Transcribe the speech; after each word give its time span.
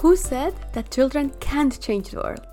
Who 0.00 0.16
said 0.16 0.54
that 0.72 0.90
children 0.90 1.28
can't 1.40 1.78
change 1.78 2.08
the 2.08 2.20
world? 2.20 2.46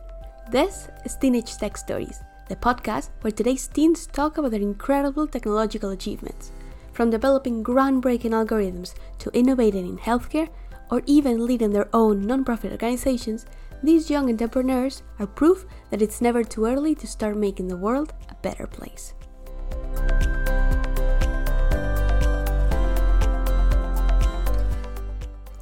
This 0.51 0.89
is 1.05 1.15
Teenage 1.15 1.55
Tech 1.55 1.77
Stories, 1.77 2.19
the 2.49 2.57
podcast 2.57 3.11
where 3.21 3.31
today's 3.31 3.69
teens 3.69 4.05
talk 4.05 4.37
about 4.37 4.51
their 4.51 4.59
incredible 4.59 5.25
technological 5.25 5.91
achievements. 5.91 6.51
From 6.91 7.09
developing 7.09 7.63
groundbreaking 7.63 8.31
algorithms 8.31 8.95
to 9.19 9.31
innovating 9.31 9.87
in 9.87 9.97
healthcare 9.97 10.49
or 10.91 11.01
even 11.05 11.45
leading 11.45 11.71
their 11.71 11.87
own 11.93 12.25
nonprofit 12.25 12.71
organizations, 12.71 13.45
these 13.81 14.09
young 14.09 14.29
entrepreneurs 14.29 15.03
are 15.17 15.25
proof 15.25 15.65
that 15.89 16.01
it's 16.01 16.19
never 16.19 16.43
too 16.43 16.65
early 16.65 16.95
to 16.95 17.07
start 17.07 17.37
making 17.37 17.69
the 17.69 17.77
world 17.77 18.11
a 18.27 18.35
better 18.41 18.67
place. 18.67 19.13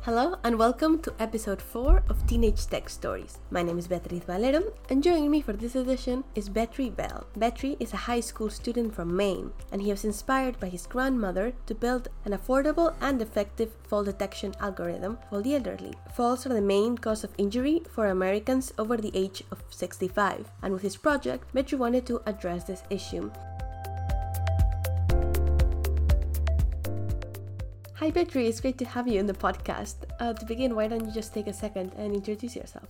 Hello 0.06 0.38
and 0.44 0.60
welcome 0.60 1.00
to 1.00 1.12
episode 1.18 1.60
4 1.60 2.04
of 2.10 2.28
Teenage 2.28 2.68
Tech 2.68 2.90
Stories. 2.90 3.40
My 3.50 3.64
name 3.64 3.80
is 3.80 3.88
Beatriz 3.88 4.24
Valero 4.24 4.72
and 4.92 5.02
joining 5.04 5.32
me 5.32 5.42
for 5.42 5.54
this 5.54 5.76
edition 5.76 6.24
is 6.36 6.48
Vetri 6.48 6.94
Vel. 6.94 7.26
Vetri 7.36 7.76
is 7.80 7.92
a 7.92 8.06
high 8.06 8.20
school 8.20 8.52
student 8.52 8.94
from 8.94 9.18
Maine 9.18 9.52
and 9.72 9.82
he 9.82 9.90
was 9.90 10.06
inspired 10.06 10.60
by 10.60 10.70
his 10.70 10.86
grandmother 10.86 11.54
to 11.66 11.74
build 11.74 12.10
an 12.24 12.34
affordable 12.34 12.94
and 13.02 13.20
effective 13.20 13.72
fall 13.82 14.04
detection 14.04 14.54
algorithm 14.60 15.18
for 15.28 15.42
the 15.42 15.56
elderly. 15.56 15.96
Falls 16.14 16.46
are 16.46 16.54
the 16.54 16.62
main 16.62 17.00
cause 17.00 17.24
of 17.24 17.34
injury 17.40 17.82
for 17.90 18.06
Americans 18.06 18.74
over 18.78 18.98
the 18.98 19.12
age 19.16 19.42
of 19.50 19.64
65 19.72 20.52
and 20.62 20.72
with 20.72 20.84
his 20.84 20.98
project, 20.98 21.52
Betry 21.56 21.80
wanted 21.80 22.06
to 22.06 22.22
address 22.28 22.66
this 22.66 22.84
issue. 22.92 23.32
Hi, 28.00 28.12
Vetri. 28.12 28.48
It's 28.50 28.60
great 28.60 28.78
to 28.80 28.86
have 28.86 29.08
you 29.08 29.20
in 29.22 29.26
the 29.26 29.34
podcast. 29.34 29.96
Uh, 30.20 30.34
to 30.34 30.46
begin, 30.46 30.76
why 30.76 30.88
don't 30.90 31.06
you 31.06 31.14
just 31.14 31.34
take 31.34 31.48
a 31.48 31.54
second 31.54 31.94
and 31.98 32.14
introduce 32.14 32.54
yourself? 32.54 32.90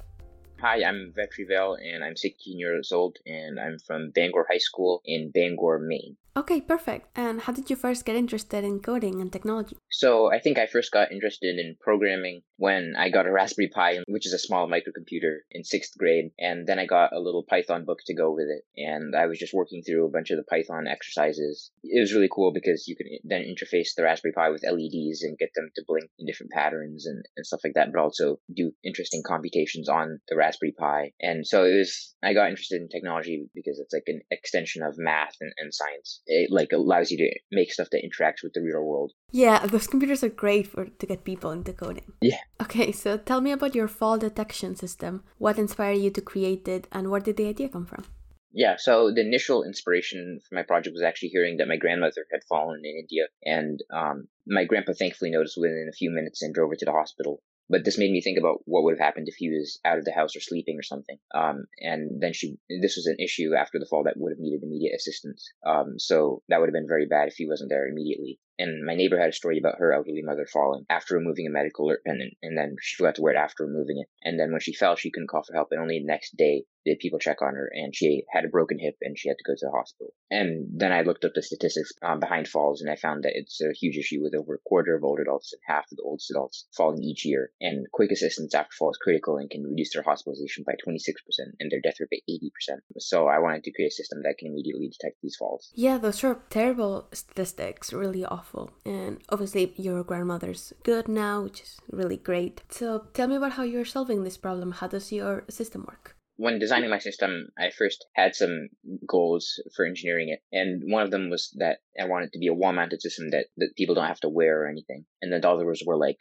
Hi, 0.62 0.84
I'm 0.84 1.14
Vetri 1.16 1.46
Vel, 1.48 1.76
and 1.76 2.04
I'm 2.04 2.16
16 2.16 2.58
years 2.58 2.92
old, 2.92 3.18
and 3.26 3.60
I'm 3.60 3.78
from 3.78 4.12
Bangor 4.12 4.48
High 4.50 4.58
School 4.58 5.02
in 5.06 5.30
Bangor, 5.32 5.80
Maine. 5.80 6.16
Okay, 6.38 6.60
perfect. 6.60 7.08
And 7.16 7.40
how 7.40 7.54
did 7.54 7.70
you 7.70 7.78
first 7.78 8.04
get 8.04 8.18
interested 8.18 8.66
in 8.66 8.82
coding 8.82 9.22
and 9.22 9.32
technology? 9.32 9.78
So, 9.90 10.30
I 10.34 10.40
think 10.40 10.58
I 10.58 10.66
first 10.66 10.92
got 10.92 11.14
interested 11.14 11.58
in 11.58 11.78
programming 11.80 12.42
when 12.58 12.94
I 12.98 13.10
got 13.10 13.26
a 13.26 13.32
Raspberry 13.32 13.70
Pi, 13.74 14.00
which 14.10 14.26
is 14.26 14.34
a 14.34 14.40
small 14.40 14.68
microcomputer, 14.68 15.38
in 15.52 15.64
sixth 15.64 15.98
grade. 15.98 16.32
And 16.38 16.68
then 16.68 16.78
I 16.78 16.88
got 16.88 17.14
a 17.14 17.22
little 17.22 17.46
Python 17.50 17.86
book 17.86 18.00
to 18.08 18.14
go 18.14 18.32
with 18.34 18.48
it. 18.50 18.64
And 18.76 19.16
I 19.16 19.28
was 19.28 19.40
just 19.40 19.54
working 19.54 19.82
through 19.82 20.06
a 20.06 20.12
bunch 20.12 20.30
of 20.30 20.38
the 20.38 20.44
Python 20.44 20.88
exercises. 20.88 21.72
It 21.84 22.02
was 22.02 22.14
really 22.14 22.30
cool 22.30 22.52
because 22.52 22.86
you 22.86 22.98
could 22.98 23.08
then 23.24 23.44
interface 23.44 23.96
the 23.96 24.04
Raspberry 24.04 24.34
Pi 24.34 24.50
with 24.50 24.66
LEDs 24.66 25.24
and 25.24 25.38
get 25.38 25.52
them 25.56 25.70
to 25.76 25.84
blink 25.88 26.10
in 26.20 26.26
different 26.26 26.52
patterns 26.52 27.06
and, 27.06 27.24
and 27.38 27.46
stuff 27.46 27.62
like 27.64 27.76
that, 27.76 27.94
but 27.94 28.02
also 28.02 28.40
do 28.54 28.74
interesting 28.84 29.24
computations 29.26 29.88
on 29.88 30.20
the 30.28 30.36
Raspberry 30.36 30.45
Pi. 30.78 31.12
And 31.22 31.46
so 31.46 31.64
it 31.64 31.78
was, 31.78 32.16
I 32.24 32.34
got 32.34 32.50
interested 32.50 32.82
in 32.82 32.90
technology 32.90 33.48
because 33.54 33.80
it's 33.80 33.94
like 33.94 34.04
an 34.08 34.22
extension 34.32 34.84
of 34.84 34.96
math 34.98 35.36
and, 35.42 35.52
and 35.58 35.74
science 35.74 36.22
it 36.26 36.52
like 36.52 36.72
allows 36.72 37.12
you 37.12 37.18
to 37.18 37.40
make 37.52 37.72
stuff 37.72 37.90
that 37.92 38.04
interacts 38.04 38.44
with 38.44 38.54
the 38.54 38.62
real 38.62 38.84
world. 38.84 39.12
Yeah, 39.32 39.66
those 39.66 39.88
computers 39.88 40.24
are 40.24 40.30
great 40.30 40.68
for 40.68 40.86
to 40.86 41.06
get 41.06 41.24
people 41.24 41.52
into 41.52 41.74
coding. 41.74 42.14
Yeah. 42.22 42.40
Okay, 42.62 42.92
so 42.92 43.18
tell 43.18 43.42
me 43.42 43.52
about 43.52 43.76
your 43.76 43.88
fall 43.88 44.18
detection 44.18 44.76
system. 44.76 45.24
What 45.38 45.58
inspired 45.58 46.00
you 46.00 46.10
to 46.12 46.22
create 46.22 46.68
it, 46.68 46.88
and 46.92 47.10
where 47.10 47.20
did 47.20 47.38
the 47.38 47.48
idea 47.48 47.70
come 47.70 47.86
from? 47.86 48.06
Yeah, 48.52 48.78
so 48.78 49.12
the 49.14 49.20
initial 49.20 49.64
inspiration 49.64 50.40
for 50.48 50.56
my 50.56 50.64
project 50.64 50.94
was 50.94 51.04
actually 51.04 51.30
hearing 51.30 51.58
that 51.58 51.68
my 51.68 51.76
grandmother 51.76 52.26
had 52.32 52.40
fallen 52.48 52.80
in 52.86 52.98
India, 53.00 53.26
and 53.44 53.82
um, 53.94 54.28
my 54.48 54.64
grandpa 54.64 54.94
thankfully 54.94 55.32
noticed 55.32 55.58
within 55.58 55.90
a 55.90 55.96
few 55.96 56.10
minutes 56.10 56.42
and 56.42 56.54
drove 56.54 56.70
her 56.70 56.78
to 56.78 56.86
the 56.86 56.94
hospital. 56.94 57.42
But 57.70 57.84
this 57.84 57.98
made 57.98 58.12
me 58.12 58.22
think 58.22 58.38
about 58.38 58.62
what 58.66 58.84
would 58.84 58.94
have 58.94 59.06
happened 59.06 59.28
if 59.28 59.36
he 59.36 59.50
was 59.50 59.80
out 59.84 59.98
of 59.98 60.06
the 60.06 60.12
house 60.12 60.36
or 60.36 60.40
sleeping 60.40 60.78
or 60.78 60.84
something. 60.84 61.18
Um, 61.34 61.66
and 61.80 62.22
then 62.22 62.34
she, 62.34 62.58
this 62.70 62.96
was 62.96 63.08
an 63.08 63.18
issue 63.20 63.56
after 63.56 63.80
the 63.80 63.88
fall 63.90 64.04
that 64.04 64.18
would 64.18 64.32
have 64.32 64.40
needed 64.40 64.62
immediate 64.64 64.96
assistance. 64.96 65.52
Um, 65.66 65.98
so 65.98 66.44
that 66.50 66.60
would 66.60 66.68
have 66.70 66.74
been 66.74 66.88
very 66.88 67.08
bad 67.08 67.28
if 67.28 67.36
he 67.36 67.48
wasn't 67.48 67.70
there 67.70 67.88
immediately. 67.88 68.40
And 68.58 68.86
my 68.86 68.96
neighbor 68.96 69.20
had 69.20 69.30
a 69.30 69.34
story 69.34 69.58
about 69.60 69.80
her 69.80 69.94
elderly 69.94 70.22
mother 70.24 70.46
falling 70.52 70.86
after 70.90 71.16
removing 71.16 71.48
a 71.48 71.52
medical 71.52 71.86
alert 71.86 72.04
pendant, 72.06 72.36
and 72.42 72.58
then 72.58 72.76
she 72.82 72.96
forgot 72.96 73.16
to 73.16 73.22
wear 73.22 73.34
it 73.34 73.38
after 73.38 73.66
removing 73.66 74.00
it. 74.00 74.08
And 74.24 74.40
then 74.40 74.52
when 74.52 74.62
she 74.62 74.74
fell, 74.74 74.96
she 74.96 75.12
couldn't 75.12 75.30
call 75.30 75.44
for 75.44 75.54
help, 75.54 75.70
and 75.72 75.82
only 75.82 76.00
the 76.00 76.06
next 76.06 76.36
day 76.38 76.64
did 76.86 77.00
people 77.00 77.20
check 77.20 77.42
on 77.42 77.56
her, 77.56 77.70
and 77.74 77.96
she 77.96 78.24
had 78.32 78.46
a 78.46 78.50
broken 78.50 78.78
hip, 78.80 78.96
and 79.02 79.18
she 79.18 79.28
had 79.28 79.38
to 79.38 79.44
go 79.44 79.54
to 79.54 79.66
the 79.66 79.72
hospital. 79.72 80.14
And 80.30 80.68
then 80.72 80.92
I 80.92 81.02
looked 81.02 81.26
up 81.26 81.32
the 81.34 81.42
statistics 81.42 81.92
um, 82.04 82.20
behind 82.20 82.48
falls, 82.48 82.82
and 82.82 82.90
I 82.90 82.96
found 82.96 83.24
that 83.24 83.34
it's 83.36 83.60
a 83.62 83.74
huge 83.74 83.98
issue 83.98 84.22
with 84.22 84.36
over 84.36 84.56
a 84.56 84.70
quarter 84.70 84.96
of 84.96 85.04
old 85.04 85.20
adults 85.20 85.52
and 85.52 85.62
half 85.68 85.86
of 85.92 85.98
the 85.98 86.04
oldest 86.04 86.30
adults 86.32 86.68
falling 86.78 87.04
each 87.04 87.26
year. 87.26 87.52
And 87.60 87.88
quick 87.92 88.12
assistance 88.12 88.54
after 88.54 88.74
fall 88.78 88.92
is 88.92 88.98
critical 89.02 89.38
and 89.38 89.50
can 89.50 89.64
reduce 89.64 89.94
their 89.94 90.04
hospitalization 90.04 90.64
by 90.66 90.74
26% 90.88 91.16
and 91.60 91.72
their 91.72 91.82
death 91.82 91.96
rate 92.00 92.24
by 92.28 92.34
80%. 92.74 92.80
So 93.00 93.28
I 93.28 93.40
wanted 93.40 93.64
to 93.64 93.72
create 93.72 93.92
a 93.92 93.92
system 93.92 94.20
that 94.24 94.38
can 94.38 94.50
immediately 94.50 94.90
detect 94.90 95.18
these 95.22 95.36
falls. 95.36 95.72
Yeah, 95.74 95.98
those 95.98 96.24
are 96.24 96.40
terrible 96.50 97.08
statistics, 97.12 97.92
really 97.92 98.24
awful. 98.24 98.45
And 98.86 99.20
obviously, 99.30 99.74
your 99.78 100.04
grandmother's 100.04 100.74
good 100.84 101.08
now, 101.08 101.42
which 101.42 101.62
is 101.62 101.78
really 101.92 102.18
great. 102.18 102.62
So 102.70 103.08
tell 103.14 103.28
me 103.28 103.36
about 103.36 103.54
how 103.54 103.64
you're 103.64 103.86
solving 103.86 104.24
this 104.24 104.38
problem. 104.38 104.72
How 104.74 104.88
does 104.88 105.12
your 105.12 105.44
system 105.50 105.86
work? 105.88 106.15
When 106.38 106.60
designing 106.60 106.90
my 106.90 107.00
system, 107.00 107.48
I 107.58 107.70
first 107.70 108.06
had 108.14 108.36
some 108.36 108.70
goals 109.08 109.62
for 109.76 109.86
engineering 109.86 110.30
it. 110.30 110.42
And 110.52 110.92
one 110.92 111.04
of 111.04 111.12
them 111.12 111.30
was 111.30 111.56
that 111.58 111.80
I 112.00 112.06
wanted 112.06 112.34
to 112.34 112.40
be 112.40 112.48
a 112.48 112.54
wall 112.54 112.74
mounted 112.74 113.02
system 113.02 113.30
that, 113.30 113.46
that 113.58 113.76
people 113.78 113.96
don't 113.96 114.08
have 114.08 114.20
to 114.22 114.30
wear 114.30 114.64
or 114.64 114.68
anything. 114.68 115.06
And 115.22 115.32
the 115.32 115.48
others 115.48 115.84
were 115.86 115.98
like 115.98 116.18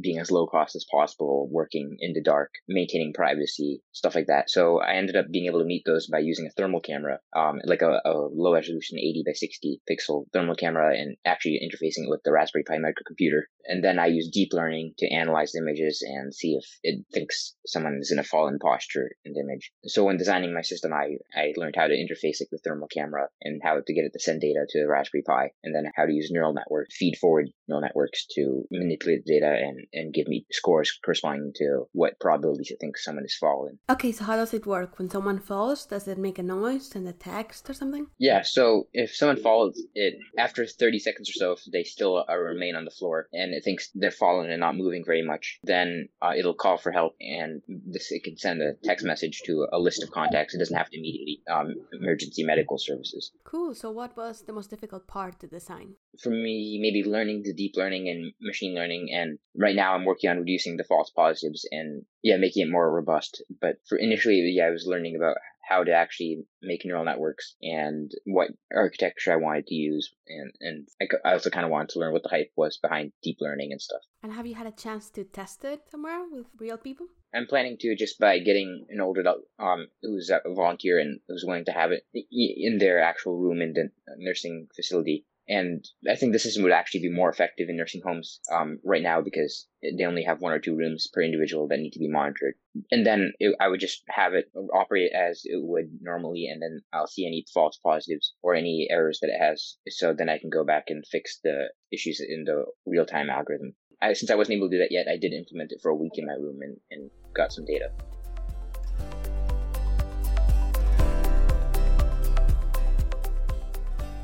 being 0.00 0.18
as 0.18 0.30
low 0.30 0.46
cost 0.46 0.74
as 0.74 0.86
possible, 0.90 1.48
working 1.50 1.96
in 2.00 2.14
the 2.14 2.22
dark, 2.22 2.50
maintaining 2.66 3.12
privacy, 3.12 3.82
stuff 3.92 4.14
like 4.14 4.26
that. 4.28 4.50
So 4.50 4.80
I 4.80 4.94
ended 4.94 5.16
up 5.16 5.26
being 5.30 5.46
able 5.46 5.60
to 5.60 5.66
meet 5.66 5.82
those 5.84 6.06
by 6.06 6.20
using 6.20 6.46
a 6.46 6.50
thermal 6.50 6.80
camera, 6.80 7.18
um, 7.36 7.60
like 7.64 7.82
a, 7.82 8.00
a 8.04 8.14
low 8.32 8.54
resolution 8.54 8.98
80 8.98 9.24
by 9.26 9.32
60 9.32 9.82
pixel 9.90 10.24
thermal 10.32 10.54
camera 10.54 10.96
and 10.96 11.16
actually 11.26 11.60
interfacing 11.62 12.06
it 12.06 12.10
with 12.10 12.22
the 12.24 12.32
Raspberry 12.32 12.64
Pi 12.64 12.76
microcomputer. 12.76 13.42
And 13.66 13.84
then 13.84 13.98
I 13.98 14.06
used 14.06 14.32
deep 14.32 14.52
learning 14.52 14.94
to 14.98 15.12
analyze 15.12 15.52
the 15.52 15.58
images 15.58 16.02
and 16.06 16.34
see 16.34 16.54
if 16.54 16.64
it 16.82 17.04
thinks 17.12 17.54
someone 17.66 17.98
is 18.00 18.10
in 18.10 18.18
a 18.18 18.24
fallen 18.24 18.58
posture 18.58 19.10
in 19.24 19.34
the 19.34 19.40
image 19.40 19.57
image. 19.58 19.72
So 19.84 20.04
when 20.04 20.16
designing 20.16 20.54
my 20.54 20.62
system, 20.62 20.92
I, 20.92 21.16
I 21.34 21.52
learned 21.56 21.76
how 21.76 21.86
to 21.86 21.94
interface 21.94 22.40
like 22.40 22.50
the 22.50 22.58
thermal 22.58 22.88
camera 22.88 23.28
and 23.42 23.60
how 23.62 23.74
to 23.80 23.94
get 23.94 24.04
it 24.04 24.12
to 24.12 24.20
send 24.20 24.40
data 24.40 24.66
to 24.68 24.80
the 24.80 24.88
Raspberry 24.88 25.22
Pi, 25.22 25.50
and 25.62 25.74
then 25.74 25.90
how 25.96 26.06
to 26.06 26.12
use 26.12 26.30
neural 26.30 26.52
networks, 26.52 26.96
feed 26.96 27.16
forward 27.16 27.48
neural 27.68 27.82
networks 27.82 28.26
to 28.34 28.64
manipulate 28.70 29.24
the 29.24 29.40
data 29.40 29.52
and, 29.52 29.80
and 29.92 30.14
give 30.14 30.26
me 30.26 30.46
scores 30.50 30.98
corresponding 31.04 31.52
to 31.56 31.84
what 31.92 32.18
probabilities 32.20 32.70
it 32.70 32.78
thinks 32.80 33.04
someone 33.04 33.24
is 33.24 33.36
falling. 33.36 33.78
Okay, 33.90 34.12
so 34.12 34.24
how 34.24 34.36
does 34.36 34.54
it 34.54 34.66
work? 34.66 34.98
When 34.98 35.10
someone 35.10 35.38
falls, 35.38 35.86
does 35.86 36.08
it 36.08 36.18
make 36.18 36.38
a 36.38 36.42
noise, 36.42 36.88
send 36.88 37.08
a 37.08 37.12
text 37.12 37.68
or 37.68 37.74
something? 37.74 38.06
Yeah, 38.18 38.42
so 38.42 38.88
if 38.92 39.14
someone 39.14 39.36
falls, 39.36 39.80
it 39.94 40.18
after 40.38 40.66
30 40.66 40.98
seconds 40.98 41.30
or 41.30 41.34
so, 41.34 41.52
if 41.52 41.60
they 41.72 41.84
still 41.84 42.24
uh, 42.28 42.36
remain 42.36 42.74
on 42.74 42.84
the 42.84 42.90
floor 42.90 43.28
and 43.32 43.52
it 43.54 43.64
thinks 43.64 43.90
they're 43.94 44.10
falling 44.10 44.50
and 44.50 44.60
not 44.60 44.76
moving 44.76 45.04
very 45.04 45.22
much, 45.22 45.58
then 45.62 46.08
uh, 46.22 46.32
it'll 46.36 46.54
call 46.54 46.76
for 46.76 46.92
help 46.92 47.14
and 47.20 47.62
this 47.68 48.10
it 48.10 48.24
can 48.24 48.36
send 48.36 48.62
a 48.62 48.74
text 48.84 49.04
message 49.04 49.42
to 49.48 49.66
a 49.72 49.78
list 49.78 50.02
of 50.02 50.10
contacts. 50.10 50.54
It 50.54 50.58
doesn't 50.58 50.76
have 50.76 50.90
to 50.90 50.98
immediately 50.98 51.40
um, 51.50 51.74
emergency 51.92 52.44
medical 52.44 52.78
services. 52.78 53.32
Cool. 53.44 53.74
So, 53.74 53.90
what 53.90 54.16
was 54.16 54.42
the 54.42 54.52
most 54.52 54.70
difficult 54.70 55.06
part 55.06 55.40
to 55.40 55.46
design? 55.46 55.94
For 56.22 56.30
me, 56.30 56.78
maybe 56.80 57.08
learning 57.08 57.42
the 57.44 57.54
deep 57.54 57.74
learning 57.76 58.08
and 58.08 58.32
machine 58.40 58.74
learning. 58.74 59.08
And 59.12 59.38
right 59.56 59.76
now, 59.76 59.94
I'm 59.94 60.04
working 60.04 60.30
on 60.30 60.38
reducing 60.38 60.76
the 60.76 60.84
false 60.84 61.10
positives 61.10 61.66
and 61.70 62.04
yeah, 62.22 62.36
making 62.36 62.66
it 62.66 62.70
more 62.70 62.90
robust. 62.92 63.42
But 63.60 63.76
for 63.88 63.98
initially, 63.98 64.40
yeah, 64.56 64.66
I 64.66 64.70
was 64.70 64.86
learning 64.86 65.16
about 65.16 65.36
how 65.68 65.84
to 65.84 65.92
actually 65.92 66.44
make 66.62 66.84
neural 66.84 67.04
networks 67.04 67.54
and 67.62 68.10
what 68.24 68.50
architecture 68.74 69.32
I 69.32 69.36
wanted 69.36 69.66
to 69.66 69.74
use. 69.74 70.10
And, 70.26 70.52
and 70.60 70.88
I, 71.24 71.32
also 71.32 71.50
kind 71.50 71.64
of 71.64 71.70
wanted 71.70 71.90
to 71.90 71.98
learn 71.98 72.12
what 72.12 72.22
the 72.22 72.30
hype 72.30 72.52
was 72.56 72.78
behind 72.78 73.12
deep 73.22 73.36
learning 73.40 73.72
and 73.72 73.80
stuff. 73.80 74.00
And 74.22 74.32
have 74.32 74.46
you 74.46 74.54
had 74.54 74.66
a 74.66 74.72
chance 74.72 75.10
to 75.10 75.24
test 75.24 75.64
it 75.64 75.82
somewhere 75.90 76.24
with 76.30 76.46
real 76.58 76.78
people? 76.78 77.06
I'm 77.34 77.46
planning 77.46 77.76
to 77.80 77.94
just 77.94 78.18
by 78.18 78.38
getting 78.38 78.86
an 78.88 79.00
older 79.00 79.20
adult 79.20 79.42
um, 79.58 79.88
who's 80.02 80.30
a 80.30 80.40
volunteer 80.54 80.98
and 80.98 81.20
who's 81.28 81.44
willing 81.46 81.66
to 81.66 81.72
have 81.72 81.92
it 81.92 82.04
in 82.14 82.78
their 82.78 83.02
actual 83.02 83.38
room 83.38 83.60
in 83.60 83.74
the 83.74 83.90
nursing 84.16 84.68
facility 84.74 85.26
and 85.48 85.84
I 86.08 86.14
think 86.14 86.32
the 86.32 86.38
system 86.38 86.62
would 86.62 86.72
actually 86.72 87.00
be 87.00 87.10
more 87.10 87.30
effective 87.30 87.68
in 87.68 87.76
nursing 87.76 88.02
homes 88.04 88.40
um, 88.52 88.78
right 88.84 89.02
now 89.02 89.22
because 89.22 89.66
they 89.82 90.04
only 90.04 90.22
have 90.24 90.40
one 90.40 90.52
or 90.52 90.58
two 90.58 90.76
rooms 90.76 91.08
per 91.12 91.22
individual 91.22 91.66
that 91.68 91.78
need 91.78 91.92
to 91.92 91.98
be 91.98 92.08
monitored. 92.08 92.54
And 92.90 93.06
then 93.06 93.32
it, 93.38 93.56
I 93.58 93.68
would 93.68 93.80
just 93.80 94.02
have 94.10 94.34
it 94.34 94.50
operate 94.74 95.12
as 95.12 95.42
it 95.44 95.62
would 95.62 95.90
normally, 96.02 96.48
and 96.48 96.60
then 96.60 96.80
I'll 96.92 97.06
see 97.06 97.26
any 97.26 97.46
false 97.52 97.78
positives 97.82 98.34
or 98.42 98.54
any 98.54 98.88
errors 98.90 99.20
that 99.22 99.30
it 99.30 99.40
has. 99.40 99.76
So 99.88 100.12
then 100.12 100.28
I 100.28 100.38
can 100.38 100.50
go 100.50 100.64
back 100.64 100.84
and 100.88 101.04
fix 101.10 101.40
the 101.42 101.70
issues 101.90 102.20
in 102.20 102.44
the 102.44 102.66
real 102.84 103.06
time 103.06 103.30
algorithm. 103.30 103.74
I, 104.02 104.12
since 104.12 104.30
I 104.30 104.36
wasn't 104.36 104.58
able 104.58 104.68
to 104.68 104.76
do 104.76 104.82
that 104.82 104.92
yet, 104.92 105.06
I 105.08 105.16
did 105.16 105.32
implement 105.32 105.72
it 105.72 105.80
for 105.82 105.90
a 105.90 105.96
week 105.96 106.12
in 106.14 106.26
my 106.26 106.34
room 106.34 106.58
and, 106.60 106.76
and 106.90 107.10
got 107.34 107.52
some 107.52 107.64
data. 107.64 107.86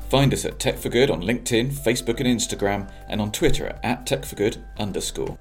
Find 0.09 0.33
us 0.33 0.45
at 0.45 0.59
Tech 0.59 0.77
for 0.77 0.89
Good 0.89 1.09
on 1.09 1.21
LinkedIn, 1.21 1.71
Facebook, 1.71 2.19
and 2.19 2.27
Instagram, 2.27 2.91
and 3.09 3.19
on 3.19 3.31
Twitter 3.31 3.77
at 3.83 4.05
techforgood 4.05 4.63
underscore. 4.77 5.37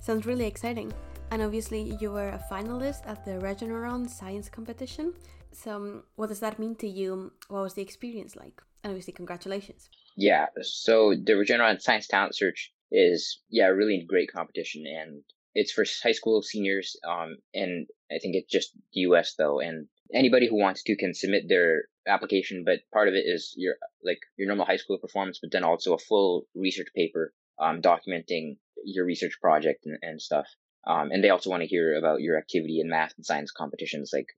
Sounds 0.00 0.24
really 0.24 0.46
exciting. 0.46 0.92
And 1.30 1.42
obviously, 1.42 1.96
you 2.00 2.10
were 2.10 2.30
a 2.30 2.42
finalist 2.50 3.06
at 3.06 3.24
the 3.24 3.32
Regeneron 3.32 4.08
Science 4.08 4.48
Competition. 4.48 5.12
So, 5.52 5.76
um, 5.76 6.02
what 6.14 6.28
does 6.28 6.40
that 6.40 6.58
mean 6.58 6.76
to 6.76 6.88
you? 6.88 7.32
What 7.48 7.62
was 7.62 7.74
the 7.74 7.82
experience 7.82 8.36
like? 8.36 8.62
And 8.84 8.92
obviously, 8.92 9.12
congratulations. 9.12 9.90
Yeah, 10.16 10.46
so 10.62 11.10
the 11.10 11.32
Regeneron 11.32 11.82
Science 11.82 12.06
Talent 12.06 12.36
Search 12.36 12.72
is, 12.90 13.40
yeah, 13.50 13.66
really 13.66 14.06
great 14.08 14.32
competition. 14.32 14.84
And 14.86 15.22
it's 15.58 15.72
for 15.72 15.84
high 16.04 16.12
school 16.12 16.40
seniors. 16.40 16.96
Um, 17.06 17.38
and 17.52 17.88
I 18.12 18.18
think 18.20 18.36
it's 18.36 18.50
just 18.50 18.72
the 18.92 19.00
US, 19.10 19.34
though. 19.36 19.58
And 19.58 19.88
anybody 20.14 20.48
who 20.48 20.56
wants 20.56 20.84
to 20.84 20.96
can 20.96 21.14
submit 21.14 21.48
their 21.48 21.84
application, 22.06 22.62
but 22.64 22.78
part 22.92 23.08
of 23.08 23.14
it 23.14 23.24
is 23.26 23.54
your 23.56 23.74
like 24.04 24.20
your 24.36 24.46
normal 24.46 24.66
high 24.66 24.76
school 24.76 24.98
performance, 24.98 25.40
but 25.42 25.50
then 25.50 25.64
also 25.64 25.94
a 25.94 25.98
full 25.98 26.44
research 26.54 26.88
paper 26.94 27.32
um, 27.58 27.82
documenting 27.82 28.56
your 28.84 29.04
research 29.04 29.38
project 29.42 29.84
and, 29.84 29.98
and 30.00 30.22
stuff. 30.22 30.46
Um, 30.86 31.10
and 31.10 31.22
they 31.24 31.30
also 31.30 31.50
want 31.50 31.62
to 31.62 31.68
hear 31.68 31.96
about 31.98 32.20
your 32.20 32.38
activity 32.38 32.78
in 32.80 32.88
math 32.88 33.14
and 33.16 33.26
science 33.26 33.50
competitions, 33.50 34.10
like 34.12 34.28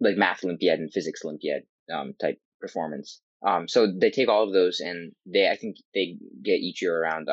like 0.00 0.16
math 0.16 0.44
Olympiad 0.44 0.80
and 0.80 0.92
physics 0.92 1.24
Olympiad 1.24 1.62
um, 1.92 2.14
type 2.20 2.38
performance. 2.60 3.20
Um, 3.46 3.68
so 3.68 3.86
they 3.86 4.10
take 4.10 4.28
all 4.28 4.42
of 4.42 4.52
those, 4.52 4.80
and 4.80 5.12
they 5.24 5.48
I 5.48 5.56
think 5.56 5.76
they 5.94 6.16
get 6.42 6.58
each 6.58 6.82
year 6.82 6.98
around 6.98 7.28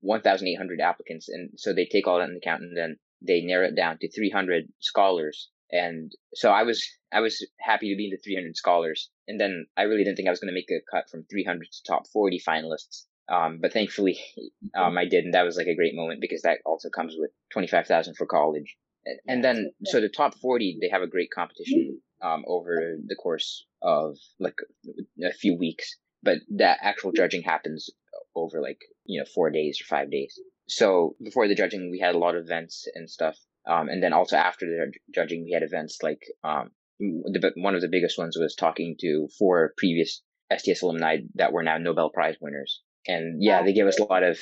1,800 0.00 0.80
applicants, 0.80 1.28
and 1.28 1.50
so 1.56 1.72
they 1.72 1.86
take 1.86 2.06
all 2.06 2.18
that 2.18 2.24
into 2.24 2.38
account, 2.38 2.62
and 2.62 2.76
then 2.76 2.96
they 3.20 3.40
narrow 3.40 3.66
it 3.66 3.76
down 3.76 3.98
to 3.98 4.10
300 4.10 4.68
scholars. 4.80 5.50
And 5.70 6.12
so 6.34 6.50
I 6.50 6.62
was 6.62 6.86
I 7.12 7.20
was 7.20 7.46
happy 7.60 7.92
to 7.92 7.96
be 7.96 8.06
in 8.06 8.10
the 8.10 8.18
300 8.24 8.56
scholars, 8.56 9.10
and 9.26 9.40
then 9.40 9.66
I 9.76 9.82
really 9.82 10.04
didn't 10.04 10.16
think 10.16 10.28
I 10.28 10.32
was 10.32 10.40
going 10.40 10.52
to 10.52 10.54
make 10.54 10.70
a 10.70 10.80
cut 10.90 11.10
from 11.10 11.24
300 11.30 11.66
to 11.70 11.82
top 11.86 12.06
40 12.08 12.40
finalists. 12.46 13.04
Um, 13.30 13.58
but 13.60 13.72
thankfully, 13.72 14.18
um, 14.74 14.96
I 14.96 15.04
did, 15.04 15.24
and 15.24 15.34
that 15.34 15.44
was 15.44 15.56
like 15.56 15.66
a 15.66 15.76
great 15.76 15.94
moment 15.94 16.20
because 16.20 16.42
that 16.42 16.58
also 16.64 16.88
comes 16.88 17.14
with 17.18 17.30
twenty 17.52 17.68
five 17.68 17.86
thousand 17.86 18.14
for 18.16 18.26
college. 18.26 18.76
And 19.26 19.42
then, 19.42 19.70
so 19.84 20.00
the 20.00 20.08
top 20.08 20.34
forty, 20.38 20.76
they 20.80 20.88
have 20.90 21.02
a 21.02 21.06
great 21.06 21.30
competition 21.30 22.00
um, 22.22 22.44
over 22.46 22.96
the 23.06 23.14
course 23.14 23.66
of 23.80 24.16
like 24.38 24.56
a 25.22 25.32
few 25.32 25.56
weeks, 25.56 25.96
but 26.22 26.38
that 26.56 26.78
actual 26.82 27.12
judging 27.12 27.42
happens 27.42 27.88
over 28.34 28.60
like 28.60 28.80
you 29.08 29.18
know 29.18 29.26
four 29.34 29.50
days 29.50 29.80
or 29.80 29.84
five 29.84 30.10
days. 30.10 30.38
So 30.68 31.16
before 31.22 31.48
the 31.48 31.54
judging, 31.54 31.90
we 31.90 31.98
had 31.98 32.14
a 32.14 32.18
lot 32.18 32.36
of 32.36 32.44
events 32.44 32.86
and 32.94 33.10
stuff, 33.10 33.36
um, 33.66 33.88
and 33.88 34.02
then 34.02 34.12
also 34.12 34.36
after 34.36 34.66
the 34.66 34.92
judging, 35.12 35.44
we 35.44 35.52
had 35.52 35.62
events 35.62 35.98
like 36.02 36.22
um, 36.44 36.70
the, 37.00 37.52
one 37.56 37.74
of 37.74 37.80
the 37.80 37.88
biggest 37.88 38.18
ones 38.18 38.36
was 38.38 38.54
talking 38.54 38.96
to 39.00 39.28
four 39.38 39.74
previous 39.76 40.22
STS 40.56 40.82
alumni 40.82 41.18
that 41.34 41.52
were 41.52 41.62
now 41.62 41.78
Nobel 41.78 42.10
Prize 42.10 42.36
winners 42.40 42.82
and 43.08 43.42
yeah, 43.42 43.62
they 43.62 43.72
gave 43.72 43.86
us 43.86 43.98
a 43.98 44.04
lot 44.04 44.22
of 44.22 44.38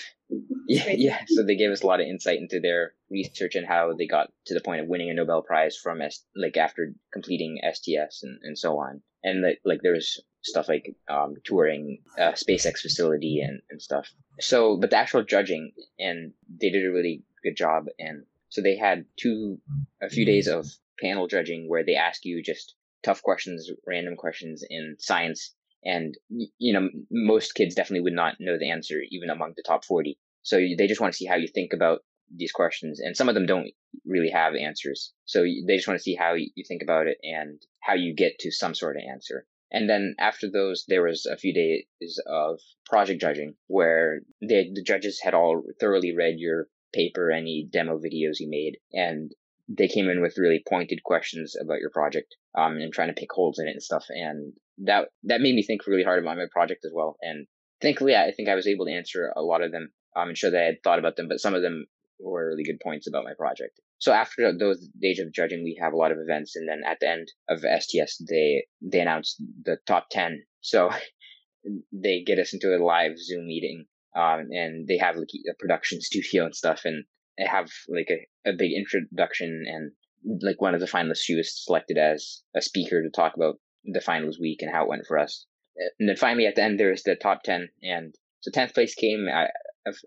yeah, 0.69 0.91
yeah. 0.91 1.21
So 1.29 1.45
they 1.45 1.57
gave 1.57 1.71
us 1.71 1.83
a 1.83 1.87
lot 1.87 2.01
of 2.01 2.07
insight 2.07 2.39
into 2.39 2.61
their 2.61 2.93
research 3.11 3.55
and 3.55 3.67
how 3.67 3.93
they 3.97 4.07
got 4.07 4.33
to 4.47 4.55
the 4.55 4.61
point 4.61 4.81
of 4.81 4.89
winning 4.89 5.09
a 5.09 5.15
Nobel 5.15 5.43
Prize 5.43 5.77
from 5.77 6.03
S- 6.03 6.25
like 6.35 6.57
after 6.57 6.93
completing 7.13 7.61
STS 7.73 8.25
and, 8.25 8.39
and 8.43 8.59
so 8.59 8.79
on. 8.79 9.03
And 9.27 9.43
like, 9.43 9.61
like 9.65 9.81
there's 9.83 10.21
stuff 10.43 10.69
like 10.69 10.95
um, 11.09 11.35
touring 11.45 11.99
a 12.17 12.33
SpaceX 12.33 12.79
facility 12.79 13.41
and, 13.41 13.61
and 13.69 13.83
stuff. 13.83 14.09
So, 14.41 14.77
but 14.77 14.91
the 14.91 14.97
actual 14.97 15.25
judging 15.25 15.73
and 15.99 16.33
they 16.61 16.71
did 16.71 16.87
a 16.87 16.93
really 16.93 17.25
good 17.43 17.57
job. 17.57 17.87
And 17.99 18.25
so 18.49 18.63
they 18.63 18.77
had 18.77 19.05
two, 19.19 19.59
a 20.01 20.09
few 20.09 20.25
days 20.25 20.47
of 20.47 20.67
panel 21.01 21.27
judging 21.27 21.69
where 21.69 21.85
they 21.85 21.97
ask 21.97 22.25
you 22.25 22.43
just 22.43 22.75
tough 23.03 23.23
questions, 23.23 23.69
random 23.87 24.17
questions 24.17 24.65
in 24.71 24.97
science 24.99 25.53
and, 25.85 26.17
you 26.59 26.73
know, 26.73 26.89
most 27.11 27.55
kids 27.55 27.75
definitely 27.75 28.03
would 28.03 28.13
not 28.13 28.35
know 28.41 28.59
the 28.59 28.71
answer, 28.71 29.03
even 29.11 29.31
among 29.31 29.55
the 29.57 29.63
top 29.63 29.85
40. 29.85 30.19
So 30.43 30.57
they 30.57 30.87
just 30.87 31.01
want 31.01 31.13
to 31.13 31.17
see 31.17 31.27
how 31.27 31.37
you 31.37 31.49
think 31.49 31.73
about 31.73 32.01
these 32.35 32.53
questions. 32.53 33.01
And 33.01 33.17
some 33.17 33.29
of 33.29 33.35
them 33.35 33.47
don't 33.47 33.71
really 34.07 34.31
have 34.31 34.55
answers. 34.55 35.13
So 35.25 35.43
they 35.43 35.77
just 35.77 35.89
want 35.89 35.99
to 35.99 36.03
see 36.03 36.15
how 36.15 36.35
you 36.35 36.65
think 36.67 36.83
about 36.83 37.07
it 37.07 37.19
and 37.23 37.61
how 37.81 37.95
you 37.95 38.15
get 38.15 38.39
to 38.41 38.51
some 38.51 38.75
sort 38.75 38.97
of 38.97 39.03
answer. 39.11 39.47
And 39.73 39.91
then 39.91 40.15
after 40.19 40.49
those, 40.51 40.85
there 40.87 41.03
was 41.03 41.27
a 41.27 41.37
few 41.37 41.53
days 41.53 42.21
of 42.27 42.61
project 42.89 43.21
judging 43.21 43.55
where 43.67 44.21
they, 44.41 44.71
the 44.73 44.83
judges 44.83 45.21
had 45.21 45.35
all 45.35 45.63
thoroughly 45.81 46.15
read 46.15 46.37
your 46.39 46.69
paper, 46.95 47.31
any 47.31 47.69
demo 47.71 47.99
videos 47.99 48.39
you 48.39 48.49
made, 48.49 48.79
and 48.93 49.33
they 49.69 49.89
came 49.89 50.09
in 50.09 50.23
with 50.23 50.39
really 50.39 50.63
pointed 50.69 51.03
questions 51.03 51.57
about 51.61 51.81
your 51.81 51.91
project 51.91 52.37
um, 52.57 52.77
and 52.77 52.93
trying 52.93 53.09
to 53.09 53.21
pick 53.21 53.33
holes 53.33 53.59
in 53.59 53.67
it 53.67 53.73
and 53.73 53.83
stuff. 53.83 54.07
And 54.09 54.53
that 54.79 55.09
that 55.25 55.41
made 55.41 55.55
me 55.55 55.63
think 55.63 55.87
really 55.87 56.05
hard 56.05 56.23
about 56.23 56.37
my 56.37 56.47
project 56.53 56.85
as 56.85 56.93
well. 56.95 57.17
And 57.21 57.47
thankfully, 57.83 58.15
I 58.15 58.31
think 58.31 58.49
I 58.49 58.55
was 58.55 58.69
able 58.69 58.87
to 58.87 58.93
answer 58.93 59.33
a 59.35 59.43
lot 59.43 59.63
of 59.63 59.73
them 59.73 59.91
um, 60.15 60.29
and 60.29 60.39
show 60.39 60.51
that 60.51 60.63
I 60.63 60.67
had 60.67 60.83
thought 60.85 61.01
about 61.01 61.17
them. 61.17 61.27
But 61.29 61.41
some 61.41 61.55
of 61.55 61.63
them 61.63 61.87
were 62.19 62.49
really 62.49 62.65
good 62.65 62.81
points 62.81 63.07
about 63.07 63.25
my 63.25 63.35
project. 63.37 63.81
So 63.99 64.13
after 64.13 64.53
those 64.53 64.89
days 65.01 65.19
of 65.19 65.33
judging, 65.33 65.65
we 65.65 65.79
have 65.81 65.93
a 65.93 65.97
lot 65.97 66.13
of 66.13 66.19
events, 66.19 66.57
and 66.57 66.69
then 66.69 66.83
at 66.87 66.99
the 67.01 67.09
end 67.09 67.29
of 67.49 67.61
STS, 67.61 68.23
they 68.29 68.67
they 68.83 69.01
announce 69.01 69.41
the 69.65 69.79
top 69.87 70.09
ten. 70.11 70.43
So 70.61 70.91
they 71.93 72.23
get 72.23 72.39
us 72.39 72.53
into 72.53 72.77
a 72.77 72.83
live 72.83 73.19
Zoom 73.19 73.47
meeting, 73.47 73.87
um, 74.15 74.49
and 74.51 74.87
they 74.87 74.99
have 74.99 75.17
like 75.17 75.31
a 75.51 75.55
production 75.59 76.01
studio 76.03 76.45
and 76.45 76.55
stuff, 76.55 76.83
and 76.85 77.05
they 77.39 77.47
have 77.47 77.71
like 77.89 78.09
a, 78.11 78.51
a 78.51 78.53
big 78.53 78.73
introduction 78.73 79.65
and 79.67 79.93
like 80.43 80.61
one 80.61 80.75
of 80.75 80.81
the 80.81 80.87
finalists 80.87 81.23
she 81.23 81.37
was 81.37 81.65
selected 81.65 81.99
as 81.99 82.43
a 82.55 82.61
speaker 82.61 83.03
to 83.03 83.11
talk 83.11 83.35
about 83.37 83.59
the 83.85 84.01
finals 84.01 84.39
week 84.41 84.63
and 84.63 84.73
how 84.73 84.83
it 84.83 84.89
went 84.89 85.07
for 85.07 85.19
us. 85.19 85.47
And 85.99 86.09
then 86.09 86.17
finally 86.17 86.47
at 86.47 86.57
the 86.57 86.63
end, 86.63 86.81
there's 86.81 87.03
the 87.03 87.17
top 87.17 87.43
10. 87.45 87.69
And 87.83 88.15
so 88.41 88.51
10th 88.51 88.75
place 88.75 88.95
came. 88.95 89.27
I, 89.33 89.49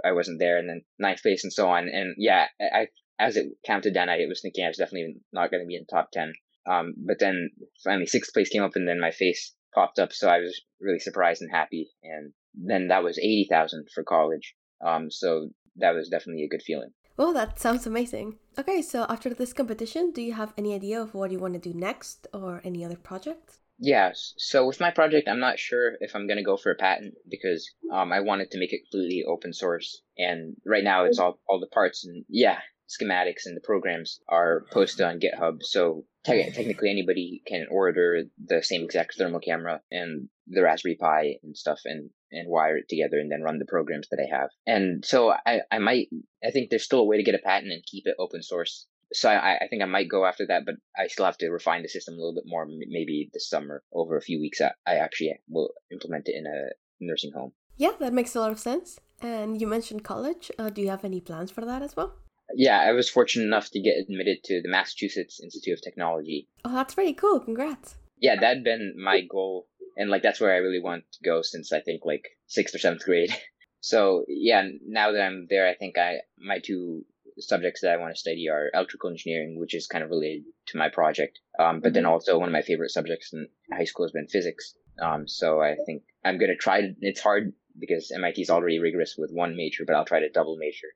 I 0.06 0.12
wasn't 0.12 0.40
there 0.40 0.58
and 0.58 0.70
then 0.70 0.82
ninth 0.98 1.22
place 1.22 1.44
and 1.44 1.54
so 1.54 1.70
on. 1.70 1.90
And 1.90 2.16
yeah, 2.18 2.48
I, 2.62 2.88
as 3.20 3.36
it 3.36 3.48
counted 3.66 3.94
down, 3.94 4.10
I 4.10 4.26
was 4.28 4.42
thinking 4.42 4.66
I 4.66 4.70
was 4.70 4.78
definitely 4.78 5.16
not 5.34 5.52
going 5.52 5.64
to 5.64 5.68
be 5.68 5.76
in 5.76 5.86
top 5.86 6.10
10. 6.12 6.34
Um, 6.70 6.94
but 6.98 7.20
then 7.20 7.50
finally 7.84 8.06
sixth 8.06 8.34
place 8.34 8.50
came 8.50 8.64
up 8.64 8.76
and 8.76 8.88
then 8.88 9.00
my 9.00 9.12
face 9.12 9.54
popped 9.74 10.00
up. 10.00 10.14
So 10.14 10.28
I 10.28 10.40
was 10.40 10.62
really 10.80 11.00
surprised 11.00 11.42
and 11.42 11.52
happy. 11.52 11.90
And 12.04 12.34
then 12.54 12.88
that 12.88 13.04
was 13.04 13.18
80,000 13.18 13.88
for 13.94 14.04
college. 14.04 14.56
Um, 14.86 15.10
so 15.10 15.50
that 15.78 15.96
was 15.96 16.10
definitely 16.10 16.44
a 16.44 16.50
good 16.50 16.64
feeling. 16.64 16.92
Well, 17.18 17.34
that 17.34 17.60
sounds 17.60 17.86
amazing. 17.86 18.38
Okay, 18.58 18.82
so 18.82 19.06
after 19.10 19.34
this 19.34 19.52
competition, 19.52 20.12
do 20.12 20.22
you 20.22 20.34
have 20.34 20.54
any 20.58 20.74
idea 20.74 21.02
of 21.02 21.14
what 21.14 21.32
you 21.32 21.40
want 21.40 21.54
to 21.54 21.60
do 21.60 21.78
next 21.78 22.28
or 22.34 22.62
any 22.64 22.86
other 22.86 22.96
projects? 22.96 23.60
Yes. 23.80 24.34
So 24.38 24.68
with 24.68 24.82
my 24.82 24.92
project, 24.92 25.30
I'm 25.30 25.40
not 25.40 25.58
sure 25.58 25.94
if 26.02 26.16
I'm 26.16 26.28
going 26.28 26.38
to 26.38 26.44
go 26.44 26.58
for 26.58 26.72
a 26.72 26.76
patent 26.76 27.14
because 27.30 27.70
um, 27.92 28.12
I 28.12 28.20
wanted 28.20 28.52
to 28.52 28.60
make 28.60 28.74
it 28.74 28.82
completely 28.92 29.24
open 29.26 29.54
source. 29.54 30.02
And 30.18 30.58
right 30.66 30.84
now, 30.84 31.06
it's 31.06 31.18
all 31.18 31.40
all 31.48 31.60
the 31.60 31.68
parts 31.68 32.06
and 32.06 32.26
yeah, 32.28 32.60
schematics 32.90 33.46
and 33.46 33.56
the 33.56 33.62
programs 33.62 34.20
are 34.28 34.66
posted 34.72 35.06
on 35.06 35.22
GitHub. 35.22 35.60
So 35.62 36.06
te- 36.26 36.52
technically, 36.52 36.90
anybody 36.90 37.42
can 37.48 37.68
order 37.72 38.24
the 38.44 38.62
same 38.62 38.84
exact 38.84 39.16
thermal 39.18 39.40
camera 39.40 39.82
and 39.90 40.28
the 40.48 40.62
Raspberry 40.62 40.98
Pi 41.00 41.36
and 41.42 41.56
stuff, 41.56 41.80
and 41.86 42.10
and 42.32 42.50
wire 42.50 42.78
it 42.78 42.90
together 42.90 43.18
and 43.18 43.32
then 43.32 43.42
run 43.42 43.60
the 43.60 43.66
programs 43.66 44.08
that 44.10 44.20
I 44.20 44.36
have. 44.36 44.50
And 44.68 45.04
so 45.04 45.34
I, 45.46 45.62
I 45.72 45.80
might, 45.80 46.10
I 46.46 46.52
think 46.52 46.70
there's 46.70 46.84
still 46.84 47.00
a 47.00 47.06
way 47.06 47.18
to 47.18 47.24
get 47.24 47.36
a 47.36 47.40
patent 47.40 47.72
and 47.72 47.84
keep 47.84 48.06
it 48.06 48.16
open 48.20 48.44
source 48.44 48.86
so 49.14 49.30
I, 49.30 49.58
I 49.58 49.68
think 49.70 49.82
I 49.82 49.86
might 49.86 50.10
go 50.10 50.26
after 50.26 50.46
that, 50.48 50.66
but 50.66 50.76
I 50.98 51.08
still 51.08 51.26
have 51.26 51.38
to 51.40 51.50
refine 51.50 51.82
the 51.82 51.90
system 51.90 52.14
a 52.14 52.18
little 52.18 52.36
bit 52.36 52.44
more. 52.46 52.66
Maybe 52.68 53.30
this 53.34 53.50
summer, 53.50 53.84
over 53.92 54.18
a 54.18 54.22
few 54.22 54.40
weeks, 54.40 54.62
I, 54.62 54.72
I 54.86 54.96
actually 54.96 55.40
will 55.48 55.72
implement 55.92 56.28
it 56.28 56.36
in 56.36 56.46
a 56.46 56.70
nursing 57.00 57.32
home. 57.34 57.54
Yeah, 57.78 57.92
that 58.00 58.14
makes 58.14 58.36
a 58.36 58.40
lot 58.40 58.52
of 58.52 58.60
sense. 58.60 59.00
And 59.22 59.60
you 59.60 59.68
mentioned 59.68 60.04
college. 60.04 60.52
Uh, 60.58 60.70
do 60.70 60.82
you 60.82 60.90
have 60.90 61.06
any 61.06 61.22
plans 61.22 61.52
for 61.52 61.66
that 61.66 61.82
as 61.82 61.96
well? 61.96 62.16
Yeah, 62.54 62.80
I 62.80 62.92
was 62.94 63.10
fortunate 63.10 63.46
enough 63.46 63.70
to 63.72 63.80
get 63.80 63.98
admitted 63.98 64.44
to 64.46 64.62
the 64.62 64.70
Massachusetts 64.70 65.40
Institute 65.42 65.78
of 65.78 65.82
Technology. 65.84 66.48
Oh, 66.66 66.74
that's 66.74 66.96
pretty 66.96 67.14
cool. 67.14 67.40
Congrats. 67.40 67.96
Yeah, 68.20 68.36
that 68.36 68.58
had 68.58 68.64
been 68.64 68.96
my 68.98 69.22
goal. 69.22 69.68
And 69.98 70.10
like, 70.10 70.24
that's 70.24 70.40
where 70.40 70.54
I 70.54 70.58
really 70.58 70.82
want 70.82 71.04
to 71.14 71.20
go 71.24 71.42
since 71.42 71.72
I 71.72 71.82
think 71.82 72.02
like 72.06 72.26
sixth 72.48 72.76
or 72.76 72.80
seventh 72.80 73.04
grade. 73.04 73.34
So 73.82 74.26
yeah, 74.28 74.68
now 74.86 75.12
that 75.12 75.22
I'm 75.22 75.48
there, 75.50 75.68
I 75.68 75.74
think 75.74 75.98
I 75.98 76.18
my 76.38 76.60
two 76.60 77.06
subjects 77.42 77.82
that 77.82 77.92
I 77.92 77.98
want 77.98 78.14
to 78.14 78.20
study 78.20 78.50
are 78.50 78.70
electrical 78.74 79.10
engineering, 79.10 79.60
which 79.60 79.74
is 79.74 79.88
kind 79.88 80.04
of 80.04 80.10
related 80.10 80.44
to 80.68 80.78
my 80.78 80.90
project. 80.90 81.40
Um, 81.60 81.80
but 81.80 81.94
then 81.94 82.04
mm-hmm. 82.04 82.12
also 82.12 82.38
one 82.38 82.50
of 82.50 82.54
my 82.54 82.62
favorite 82.62 82.92
subjects 82.92 83.34
in 83.34 83.48
high 83.72 83.86
school 83.86 84.06
has 84.06 84.12
been 84.12 84.28
physics. 84.28 84.76
Um, 85.02 85.28
so 85.28 85.62
I 85.62 85.76
think 85.86 86.04
I'm 86.26 86.38
going 86.38 86.50
to 86.52 86.58
try 86.58 86.82
to, 86.82 86.96
it's 87.02 87.22
hard 87.22 87.54
because 87.80 88.12
MIT 88.14 88.42
is 88.42 88.50
already 88.50 88.80
rigorous 88.80 89.16
with 89.18 89.32
one 89.32 89.56
major, 89.56 89.86
but 89.86 89.96
I'll 89.96 90.06
try 90.06 90.20
to 90.20 90.30
double 90.30 90.58
major. 90.58 90.88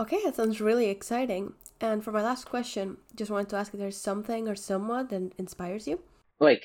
Okay, 0.00 0.20
that 0.24 0.36
sounds 0.36 0.60
really 0.60 0.88
exciting. 0.88 1.52
And 1.80 2.02
for 2.02 2.12
my 2.12 2.22
last 2.22 2.46
question, 2.46 2.96
just 3.14 3.30
wanted 3.30 3.50
to 3.50 3.56
ask 3.56 3.74
if 3.74 3.80
there's 3.80 3.96
something 3.96 4.48
or 4.48 4.56
someone 4.56 5.08
that 5.08 5.32
inspires 5.38 5.86
you? 5.86 6.00
Like, 6.40 6.64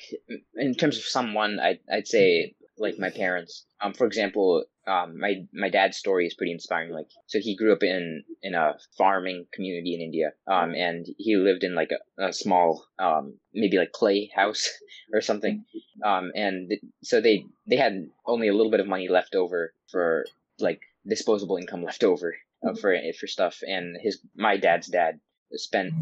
in 0.56 0.74
terms 0.74 0.96
of 0.96 1.04
someone, 1.04 1.60
I'd, 1.60 1.78
I'd 1.92 2.08
say 2.08 2.54
like 2.80 2.98
my 2.98 3.10
parents. 3.10 3.66
Um, 3.80 3.92
for 3.92 4.06
example, 4.06 4.64
um, 4.86 5.20
my 5.20 5.46
my 5.52 5.68
dad's 5.68 5.98
story 5.98 6.26
is 6.26 6.34
pretty 6.34 6.52
inspiring. 6.52 6.92
Like, 6.92 7.08
so 7.26 7.38
he 7.38 7.54
grew 7.54 7.72
up 7.72 7.82
in 7.82 8.24
in 8.42 8.54
a 8.54 8.76
farming 8.96 9.46
community 9.52 9.94
in 9.94 10.00
India. 10.00 10.32
Um, 10.50 10.74
and 10.74 11.06
he 11.18 11.36
lived 11.36 11.62
in 11.62 11.74
like 11.74 11.90
a, 11.92 12.28
a 12.28 12.32
small, 12.32 12.86
um, 12.98 13.34
maybe 13.54 13.76
like 13.76 13.92
clay 13.92 14.30
house 14.34 14.68
or 15.12 15.20
something. 15.20 15.64
Um, 16.04 16.32
and 16.34 16.70
th- 16.70 16.80
so 17.02 17.20
they 17.20 17.44
they 17.68 17.76
had 17.76 18.08
only 18.26 18.48
a 18.48 18.54
little 18.54 18.70
bit 18.70 18.80
of 18.80 18.88
money 18.88 19.08
left 19.08 19.34
over 19.34 19.72
for 19.90 20.24
like 20.58 20.80
disposable 21.06 21.56
income 21.56 21.84
left 21.84 22.02
over 22.02 22.34
uh, 22.66 22.74
for 22.74 22.96
for 23.18 23.26
stuff. 23.26 23.60
And 23.66 23.96
his 24.00 24.20
my 24.34 24.56
dad's 24.56 24.88
dad 24.88 25.20
spent 25.52 25.92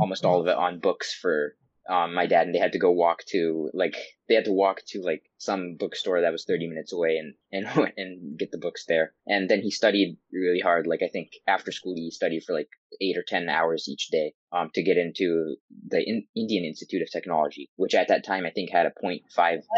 almost 0.00 0.24
all 0.24 0.40
of 0.40 0.46
it 0.48 0.56
on 0.56 0.80
books 0.80 1.14
for 1.14 1.54
um, 1.88 2.14
my 2.14 2.26
dad, 2.26 2.46
and 2.46 2.54
they 2.54 2.58
had 2.58 2.72
to 2.72 2.78
go 2.78 2.90
walk 2.90 3.24
to 3.28 3.70
like 3.72 3.96
they 4.28 4.34
had 4.34 4.46
to 4.46 4.52
walk 4.52 4.80
to 4.88 5.00
like 5.02 5.22
some 5.38 5.76
bookstore 5.78 6.20
that 6.20 6.32
was 6.32 6.44
30 6.44 6.66
minutes 6.68 6.92
away 6.92 7.16
and 7.18 7.34
and 7.52 7.92
and 7.96 8.38
get 8.38 8.50
the 8.50 8.58
books 8.58 8.84
there. 8.86 9.12
And 9.26 9.48
then 9.48 9.60
he 9.62 9.70
studied 9.70 10.16
really 10.32 10.60
hard. 10.60 10.86
Like 10.86 11.02
I 11.02 11.08
think 11.08 11.30
after 11.46 11.70
school 11.72 11.94
he 11.94 12.10
studied 12.10 12.42
for 12.44 12.52
like 12.54 12.68
eight 13.00 13.16
or 13.16 13.24
10 13.26 13.48
hours 13.48 13.88
each 13.88 14.08
day 14.08 14.32
um, 14.52 14.70
to 14.74 14.82
get 14.82 14.96
into 14.96 15.56
the 15.88 16.02
in- 16.02 16.26
Indian 16.34 16.64
Institute 16.64 17.02
of 17.02 17.10
Technology, 17.10 17.70
which 17.76 17.94
at 17.94 18.08
that 18.08 18.24
time 18.24 18.46
I 18.46 18.50
think 18.50 18.70
had 18.70 18.86
a 18.86 18.92
0.5 19.04 19.20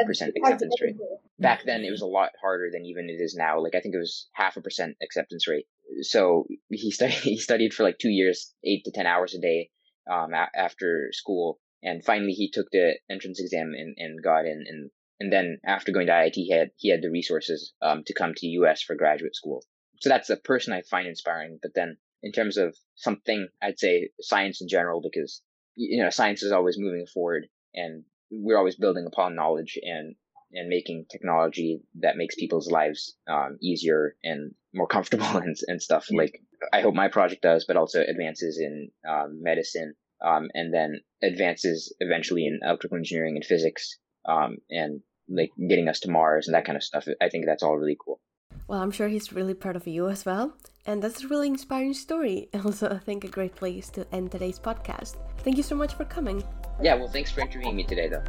percent 0.06 0.32
acceptance 0.36 0.80
rate. 0.80 0.96
Back 1.38 1.64
then 1.64 1.84
it 1.84 1.90
was 1.90 2.02
a 2.02 2.06
lot 2.06 2.30
harder 2.40 2.70
than 2.72 2.84
even 2.86 3.08
it 3.10 3.20
is 3.20 3.34
now. 3.36 3.60
Like 3.60 3.74
I 3.74 3.80
think 3.80 3.94
it 3.94 3.98
was 3.98 4.28
half 4.32 4.56
a 4.56 4.60
percent 4.62 4.96
acceptance 5.02 5.46
rate. 5.46 5.66
So 6.02 6.46
he 6.70 6.90
studied 6.90 7.14
he 7.22 7.36
studied 7.36 7.74
for 7.74 7.82
like 7.82 7.98
two 7.98 8.10
years, 8.10 8.54
eight 8.64 8.84
to 8.84 8.92
10 8.92 9.06
hours 9.06 9.34
a 9.34 9.40
day 9.40 9.70
um, 10.10 10.32
a- 10.32 10.48
after 10.56 11.10
school 11.12 11.60
and 11.82 12.04
finally 12.04 12.32
he 12.32 12.50
took 12.50 12.70
the 12.70 12.98
entrance 13.10 13.40
exam 13.40 13.72
and, 13.76 13.94
and 13.98 14.22
got 14.22 14.46
in 14.46 14.64
and 14.66 14.90
and 15.20 15.32
then 15.32 15.58
after 15.64 15.92
going 15.92 16.06
to 16.06 16.12
IIT 16.12 16.34
he 16.34 16.50
had 16.50 16.70
he 16.76 16.90
had 16.90 17.02
the 17.02 17.10
resources 17.10 17.72
um, 17.82 18.02
to 18.06 18.14
come 18.14 18.34
to 18.34 18.40
the 18.40 18.58
US 18.62 18.82
for 18.82 18.94
graduate 18.94 19.34
school. 19.34 19.64
So 20.00 20.08
that's 20.08 20.30
a 20.30 20.36
person 20.36 20.72
I 20.72 20.82
find 20.82 21.08
inspiring. 21.08 21.58
But 21.60 21.72
then 21.74 21.96
in 22.22 22.32
terms 22.32 22.56
of 22.56 22.76
something 22.94 23.48
I'd 23.62 23.78
say 23.78 24.10
science 24.20 24.60
in 24.60 24.68
general 24.68 25.00
because 25.00 25.42
you 25.74 26.02
know 26.02 26.10
science 26.10 26.42
is 26.42 26.52
always 26.52 26.78
moving 26.78 27.06
forward 27.06 27.48
and 27.74 28.04
we're 28.30 28.58
always 28.58 28.76
building 28.76 29.06
upon 29.06 29.34
knowledge 29.34 29.78
and 29.82 30.14
and 30.52 30.68
making 30.68 31.04
technology 31.10 31.82
that 32.00 32.16
makes 32.16 32.34
people's 32.34 32.70
lives 32.70 33.16
um, 33.28 33.58
easier 33.60 34.16
and 34.24 34.54
more 34.72 34.86
comfortable 34.86 35.26
and, 35.36 35.56
and 35.66 35.82
stuff 35.82 36.06
like 36.10 36.40
I 36.72 36.80
hope 36.80 36.94
my 36.94 37.08
project 37.08 37.42
does, 37.42 37.64
but 37.66 37.76
also 37.76 38.02
advances 38.02 38.58
in 38.58 38.90
um, 39.08 39.42
medicine 39.42 39.94
um, 40.24 40.48
and 40.54 40.72
then 40.72 41.00
advances 41.22 41.94
eventually 42.00 42.46
in 42.46 42.60
electrical 42.62 42.98
engineering 42.98 43.36
and 43.36 43.44
physics, 43.44 43.98
um, 44.28 44.56
and 44.70 45.00
like 45.28 45.50
getting 45.68 45.88
us 45.88 46.00
to 46.00 46.10
Mars 46.10 46.48
and 46.48 46.54
that 46.54 46.64
kind 46.64 46.76
of 46.76 46.82
stuff. 46.82 47.06
I 47.20 47.28
think 47.28 47.46
that's 47.46 47.62
all 47.62 47.76
really 47.76 47.96
cool. 48.02 48.20
Well, 48.66 48.82
I'm 48.82 48.90
sure 48.90 49.08
he's 49.08 49.32
really 49.32 49.54
proud 49.54 49.76
of 49.76 49.86
you 49.86 50.08
as 50.08 50.26
well. 50.26 50.54
And 50.86 51.02
that's 51.02 51.24
a 51.24 51.28
really 51.28 51.48
inspiring 51.48 51.94
story. 51.94 52.48
Also, 52.64 52.88
I 52.88 52.98
think 52.98 53.24
a 53.24 53.28
great 53.28 53.54
place 53.54 53.88
to 53.90 54.06
end 54.12 54.32
today's 54.32 54.58
podcast. 54.58 55.16
Thank 55.38 55.56
you 55.56 55.62
so 55.62 55.74
much 55.74 55.94
for 55.94 56.04
coming. 56.04 56.42
Yeah, 56.82 56.94
well, 56.94 57.08
thanks 57.08 57.30
for 57.30 57.40
interviewing 57.40 57.76
me 57.76 57.84
today, 57.84 58.08
though. 58.08 58.24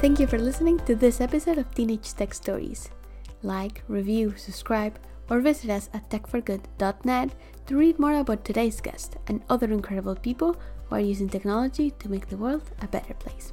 Thank 0.00 0.20
you 0.20 0.28
for 0.28 0.38
listening 0.38 0.78
to 0.86 0.94
this 0.94 1.20
episode 1.20 1.58
of 1.58 1.74
Teenage 1.74 2.14
Tech 2.14 2.32
Stories. 2.32 2.88
Like, 3.42 3.82
review, 3.88 4.32
subscribe, 4.36 4.96
or 5.28 5.40
visit 5.40 5.70
us 5.70 5.90
at 5.92 6.08
techforgood.net 6.08 7.34
to 7.66 7.76
read 7.76 7.98
more 7.98 8.14
about 8.20 8.44
today's 8.44 8.80
guest 8.80 9.16
and 9.26 9.42
other 9.50 9.66
incredible 9.72 10.14
people 10.14 10.54
who 10.84 10.94
are 10.94 11.00
using 11.00 11.28
technology 11.28 11.90
to 11.98 12.08
make 12.08 12.28
the 12.28 12.36
world 12.36 12.70
a 12.80 12.86
better 12.86 13.14
place. 13.14 13.50